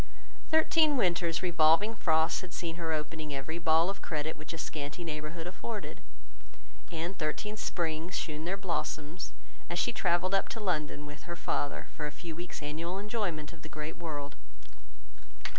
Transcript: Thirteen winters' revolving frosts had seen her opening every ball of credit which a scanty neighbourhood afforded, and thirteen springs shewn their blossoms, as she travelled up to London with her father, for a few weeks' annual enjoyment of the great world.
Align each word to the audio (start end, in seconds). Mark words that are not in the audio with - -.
Thirteen 0.49 0.97
winters' 0.97 1.43
revolving 1.43 1.93
frosts 1.93 2.41
had 2.41 2.53
seen 2.53 2.77
her 2.77 2.91
opening 2.91 3.35
every 3.35 3.59
ball 3.59 3.87
of 3.87 4.01
credit 4.01 4.35
which 4.35 4.51
a 4.51 4.57
scanty 4.57 5.03
neighbourhood 5.03 5.45
afforded, 5.45 6.01
and 6.91 7.15
thirteen 7.15 7.55
springs 7.55 8.15
shewn 8.15 8.43
their 8.45 8.57
blossoms, 8.57 9.31
as 9.69 9.77
she 9.77 9.93
travelled 9.93 10.33
up 10.33 10.49
to 10.49 10.59
London 10.59 11.05
with 11.05 11.29
her 11.29 11.35
father, 11.35 11.85
for 11.95 12.07
a 12.07 12.11
few 12.11 12.35
weeks' 12.35 12.63
annual 12.63 12.97
enjoyment 12.97 13.53
of 13.53 13.61
the 13.61 13.69
great 13.69 13.95
world. 13.95 14.35